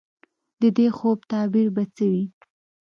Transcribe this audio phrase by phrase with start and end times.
[0.61, 2.23] د دې خوب تعبیر به څه وي؟